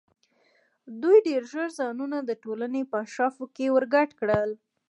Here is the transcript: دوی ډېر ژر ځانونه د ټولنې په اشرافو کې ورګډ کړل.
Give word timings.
دوی 1.01 1.17
ډېر 1.27 1.41
ژر 1.51 1.67
ځانونه 1.79 2.17
د 2.23 2.31
ټولنې 2.43 2.81
په 2.91 2.95
اشرافو 3.05 3.45
کې 3.55 3.73
ورګډ 3.75 4.09
کړل. 4.19 4.51